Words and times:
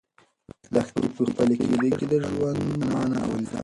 لښتې 0.73 1.05
په 1.15 1.21
خپله 1.29 1.53
کيږدۍ 1.61 1.91
کې 1.97 2.05
د 2.11 2.13
ژوند 2.25 2.61
مانا 2.91 3.19
ولیده. 3.29 3.59